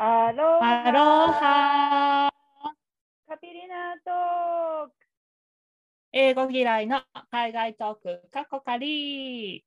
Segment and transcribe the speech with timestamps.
[0.00, 1.00] アロアロ
[1.32, 2.30] ハ
[3.26, 4.92] カピリナトーク
[6.12, 7.00] 英語嫌いの
[7.32, 9.64] 海外トークカッコカリ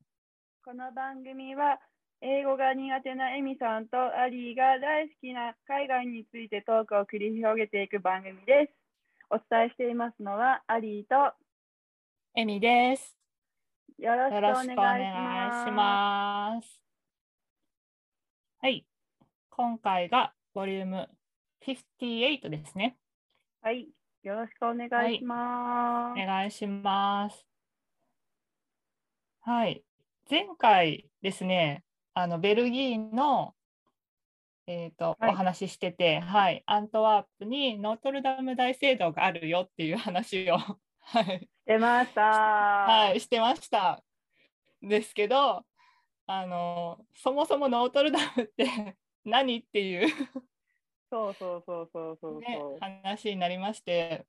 [0.64, 1.80] この番組は
[2.22, 8.74] 英語が苦手なエミさんとアリーが大好きな海外についてトークを繰り広げていく番組です。
[9.32, 11.34] お伝えしていますのはアリーと
[12.36, 13.18] エミです。
[14.00, 14.76] よろしくお願いし。
[15.74, 16.82] ます。
[18.62, 18.86] はい。
[19.54, 21.10] 今回がボリューム
[21.68, 22.96] 58ですね。
[23.62, 23.90] はい、
[24.24, 26.22] よろしくお願いします。
[26.22, 27.46] お願いします。
[29.42, 29.84] はい。
[30.30, 31.84] 前回ですね、
[32.14, 33.54] あのベルギーの、
[34.68, 40.58] えーとはいお話ししてて、はい、アントワープにノートルダム大聖堂があるよっていう話を、
[41.02, 42.22] はい、出ました。
[42.22, 44.02] はい、してました。
[44.82, 45.66] ですけど、
[46.26, 48.96] あのそもそもノートルダムって
[49.26, 50.08] 何っていう、
[51.10, 54.26] そうそうそうそうそうねそう。、話になりまして、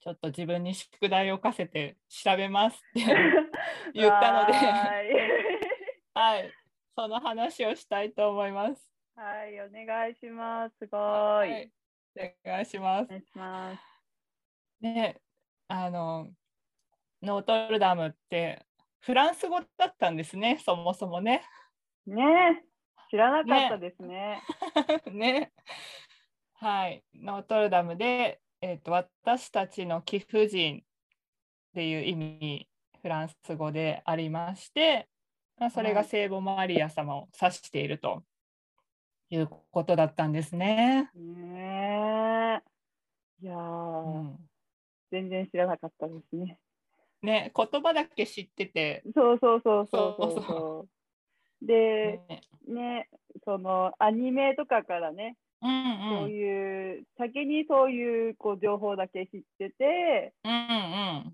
[0.00, 3.04] ちょっと自分に宿題を課せて調べますって
[3.94, 5.02] 言ったので、は
[6.14, 6.52] はい、
[6.96, 8.90] その話をしたいと思います。
[9.16, 10.76] い、はい、お願いします。
[10.78, 11.00] すごい。
[11.00, 11.72] はい、
[12.16, 13.06] お願いしますお。
[13.08, 13.82] 願いします。
[14.80, 15.20] ね、
[15.68, 16.28] あの
[17.22, 18.66] ノートルダムって
[19.00, 21.42] フランス語だったんですね、そもそもね。
[22.06, 22.64] ね
[23.14, 24.42] 知らなかったですね。
[25.06, 25.52] ね。
[26.54, 30.84] はい、ノートルダムで、えーと、私たちの貴婦人っ
[31.74, 32.68] ていう意味、
[33.00, 35.08] フランス語でありまして、
[35.58, 38.24] まあ、それがはい聖母マリア様を指していると
[39.30, 41.08] いうことだったんですね。
[41.14, 42.60] ね
[43.40, 43.44] え。
[43.44, 44.38] いやうー、ん、
[45.12, 46.58] 全然知らなかったですね。
[47.22, 51.03] ね、言葉だけ知ってて、そうそうそうそうそうそう。
[51.66, 52.20] で、
[52.68, 53.08] ね、
[53.44, 60.54] そのアニメとかからね、うんうん、そういう先にそういうこう情報だけ知ってて、うんう
[61.30, 61.32] ん、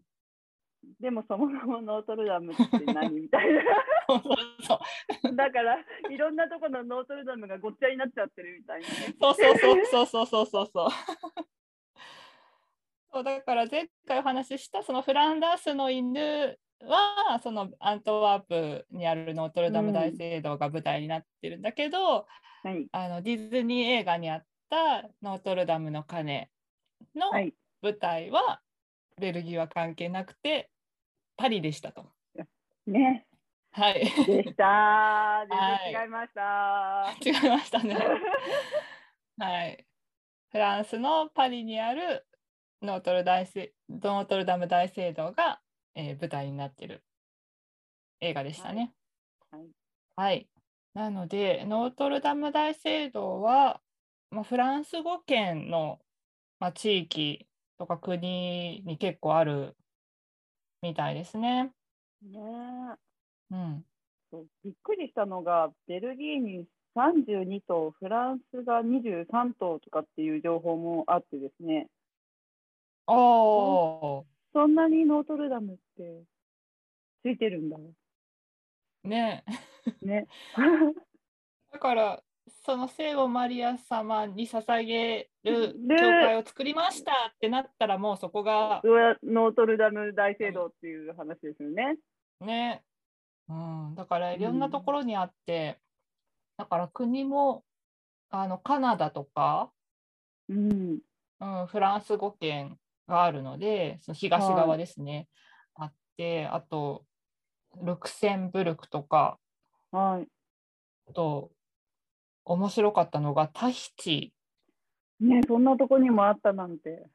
[1.00, 3.62] でもそもそもノートルダムって何みたいな。
[5.36, 5.78] だから
[6.10, 10.88] いろんなところのノートルダムがごっちゃになっちゃってるみたいな、ね、そうそうそうそうそうそうそう。
[13.12, 22.26] そうだから前回お話ししたそのフランダースの犬はそのアントワープにあるノートルダム大聖堂が舞台になってるんだけど、
[22.62, 22.86] はい。
[22.92, 26.50] あのディズニー映画にあったノートルダムの鐘
[27.14, 27.54] のはい。
[27.82, 28.60] 舞台は
[29.18, 30.70] ベルギーは関係なくて
[31.36, 32.12] パリでしたと。
[32.86, 33.26] ね。
[33.72, 34.00] はい。
[34.26, 35.46] でした。
[35.48, 37.14] 全はい然違いました。
[37.20, 37.96] 違いましたね。
[39.38, 39.86] はい。
[40.50, 42.26] フランスのパリにある
[42.82, 45.60] ノートル大聖ノートルダム大聖堂が、
[45.94, 47.02] えー舞台になっている
[48.20, 48.94] 映画でしたね。
[49.50, 49.62] はい
[50.16, 50.48] はい。
[50.92, 53.80] なので、ノートルダム大聖堂は、
[54.30, 55.98] まあ、フランス語圏の、
[56.58, 57.46] まあ、地域
[57.78, 59.76] とか国に結構ある
[60.82, 61.72] みたいですね。
[62.22, 62.38] ね
[63.50, 63.84] うん。
[64.30, 71.88] そうびっくりしたのが、ベルギーに32頭、フランスが23頭とかっていう情報もあってですね、
[73.06, 76.24] おー、そんなにノートルダムって
[77.22, 77.78] ついてるんだ。
[79.04, 79.44] ね。
[80.02, 80.26] ね。
[81.70, 82.22] だから、
[82.64, 88.82] その聖母マリア様に捧げるね教会を作りましたってなったら、もうそこが
[89.22, 91.96] ノートルダム大聖堂っていう話ですよね。
[92.40, 92.82] ね、
[93.48, 95.78] うん、だからいろんなところにあって、
[96.56, 97.64] だから国も
[98.30, 99.70] あのカナダとか、
[100.48, 100.98] うん。
[101.40, 102.76] うん、フランス語圏
[103.10, 105.28] があるので、その東側ですね、
[105.74, 107.04] あって、あと、
[107.82, 109.38] ルクセンブルクとか、
[109.90, 110.28] はい。
[111.08, 111.50] あと、
[112.44, 114.32] 面白かったのがタヒチ
[115.20, 117.06] ね、そんなとこにもあったなんて。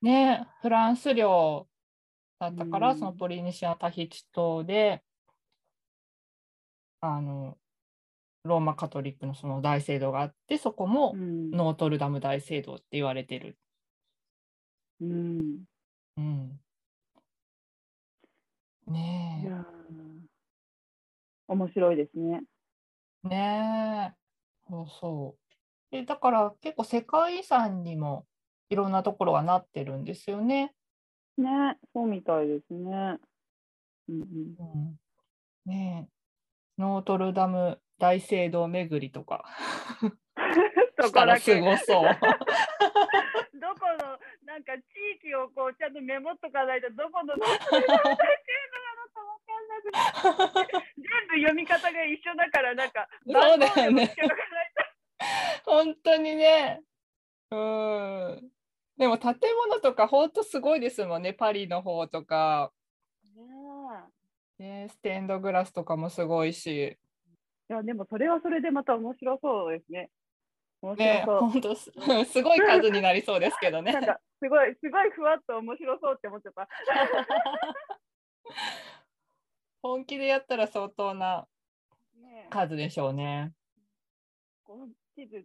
[0.00, 1.66] ね、フランス領
[2.38, 5.02] だったから、うんそのポリネシアタヒチ島で、
[7.00, 7.56] あの、
[8.44, 11.50] ローマカトリックのその大聖堂があって、そこもうん。
[11.50, 13.58] ノートルダム大聖堂って言われてる。
[15.02, 15.64] うん。
[16.16, 16.60] うん。
[18.88, 19.62] いねやー
[21.48, 22.42] 面白いですね。
[23.24, 25.94] え、ねえ、そうそう。
[25.94, 28.26] で、だから結構世界遺産にも
[28.70, 30.72] いろんなところがなってるんですよね。
[31.36, 33.18] ね、そうみたいですね。
[34.08, 34.54] うんうん。
[34.58, 34.98] うん、
[35.66, 36.12] ねえ、
[36.78, 39.44] ノートルダム大聖堂巡りとか。
[41.00, 41.54] そしたらこだけ。
[41.54, 42.10] すごそう。
[44.52, 44.84] なんか地
[45.16, 48.20] 域をこうちゃんとメモっとかないとどこのどこのなのかわ
[49.40, 54.14] かんなくて全部読み方が一緒だからなんかそうだよね
[55.64, 56.82] 本当にね。
[57.50, 58.50] うん。
[58.98, 59.36] でも建
[59.68, 61.32] 物とか本当すごいですもんね。
[61.32, 62.72] パリの方とか、
[64.58, 66.98] ね、ステンドグラスとかもすごいし。
[67.70, 70.10] いやでもそれはそれでまた面白そうですね。
[70.82, 71.38] 面白ね、そう。
[71.40, 71.92] 本当す
[72.26, 74.04] すごい数になりそうですけどねなん。
[74.04, 76.68] かすごいすごいふわっと面白そうって思っちゃった。
[79.80, 81.46] 本気でやったら相当な
[82.50, 83.52] 数でしょうね。
[84.64, 85.44] この地図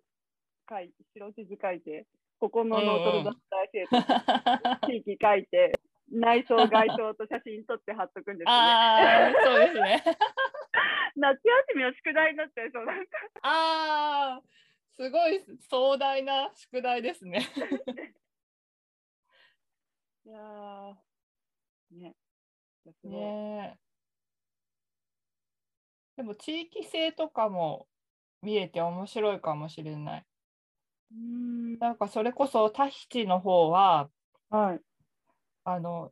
[0.70, 2.06] 書い白地図書いて、
[2.40, 3.98] ここのノートルダム大聖堂
[4.88, 5.74] 地域書いて、
[6.12, 9.36] 内装外装と写真撮って貼っとくんですよね。
[9.44, 10.04] そうですね。
[11.16, 13.18] 夏休みの宿題になっちゃいそうなんか。
[13.42, 14.42] ああ、
[14.98, 17.48] すごい壮大な宿題ですね。
[20.26, 20.96] いやー
[21.92, 22.16] ね。
[23.04, 23.80] ねえ
[26.18, 27.88] でも地域性とかも
[28.42, 30.26] 見えて面白いかもしれない。
[31.12, 34.10] うーんなんかそれこそタヒチの方は
[34.50, 34.82] はい。
[35.64, 36.12] あの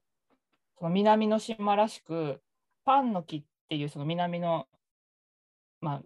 [0.77, 2.43] その南の島らしく
[2.83, 4.67] パンの木っていうその南の
[5.81, 6.03] まあ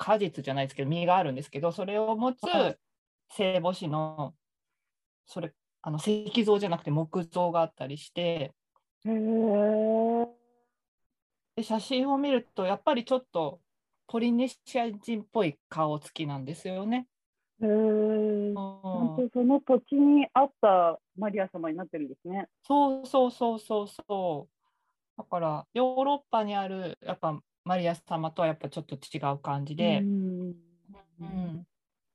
[0.00, 2.76] 果実じゃないですけど実があるんですけどそれを持つはい
[3.32, 4.34] 聖母子の
[5.26, 5.52] それ
[5.82, 8.52] あの石像じゃなくて木像があったりして
[11.54, 13.60] で写真を見るとやっぱりちょっと
[14.08, 17.06] ポリネシア人っぽい顔つきなんですよね。
[17.62, 22.48] へーうん本当その土地にあったマリア様になってるんですね。
[22.66, 25.18] そうそうそうそうそう。
[25.18, 30.54] だからヨーロッパにあるやっぱマリア様とはやっぱちょっと違う感じでう、ん
[31.20, 31.66] うん、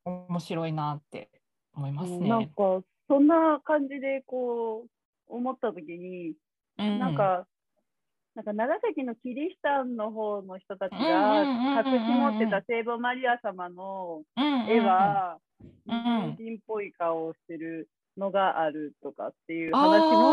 [0.03, 1.29] 面白いなって
[1.73, 2.27] 思いますね。
[2.27, 6.33] なんかそんな感じでこう思った時に、
[6.77, 6.99] うん。
[6.99, 7.47] なんか
[8.35, 11.43] なんか長崎のキリシタンの方の人たちが
[11.87, 15.37] 隠し持ってた聖母マリア様の絵は
[15.87, 17.87] 日うん本人っぽい顔をしてる
[18.17, 20.25] のがあるとかっていう話も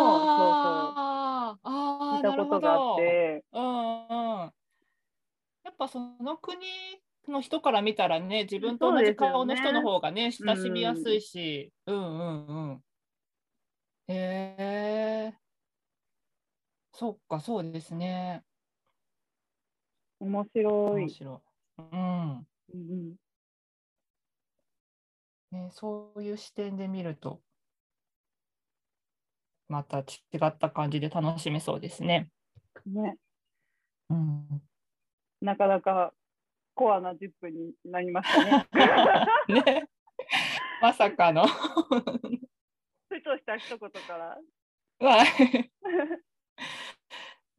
[0.82, 2.16] そうそう。
[2.16, 3.44] 聞いたことがあって。
[3.52, 4.21] うん
[5.72, 6.58] っぱその国
[7.28, 12.84] の人から見たらね自分と同じ顔の人の方がね親しみやすいし、うんうんうん。
[14.08, 15.32] へえ
[16.94, 18.44] そっかそうですね。
[20.20, 21.08] 面白い面。
[21.08, 21.42] 白
[21.78, 21.82] い。
[21.92, 22.46] うん。
[22.74, 23.14] うん
[25.52, 27.42] ね、そういう視点で見ると、
[29.68, 30.04] また違
[30.46, 32.30] った感じで楽しめそうですね。
[32.86, 33.16] うんね、
[34.10, 34.62] うん、
[35.42, 36.14] なかなか
[36.74, 38.66] コアな10分になりましたね。
[39.64, 39.88] ね、
[40.80, 41.46] まさかの。
[41.46, 44.38] ふとした一言から。
[45.00, 45.70] はい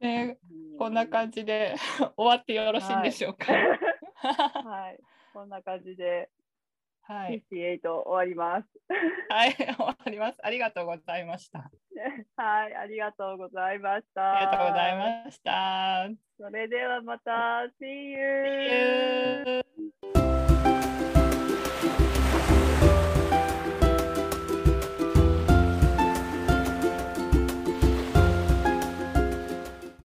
[0.00, 0.38] ね、
[0.78, 1.76] こんな感じで
[2.16, 3.52] 終わってよろしいんでしょうか。
[3.52, 4.98] はい、
[5.32, 6.30] こんな感じで
[7.02, 8.68] はい、58終わります。
[9.28, 10.38] はい、終わります。
[10.42, 11.70] ありがとうございました。
[12.36, 14.36] はい、ありがとうございました。
[14.36, 16.08] ありがとうございました。
[16.38, 19.64] それではまた、See See you!
[20.12, 21.13] you